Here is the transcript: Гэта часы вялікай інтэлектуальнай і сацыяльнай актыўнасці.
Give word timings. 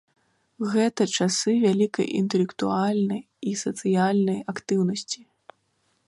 Гэта 0.75 1.01
часы 1.17 1.51
вялікай 1.65 2.07
інтэлектуальнай 2.21 3.21
і 3.51 3.53
сацыяльнай 3.65 4.39
актыўнасці. 4.55 5.21